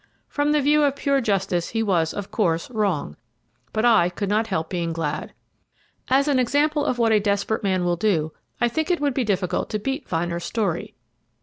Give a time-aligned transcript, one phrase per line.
[0.27, 3.17] From the view of pure justice he was, of course, wrong,
[3.71, 5.31] but I could not help being glad.
[6.07, 9.23] As an example of what a desperate man will do, I think it would be
[9.23, 10.95] difficult to beat Vyner's story.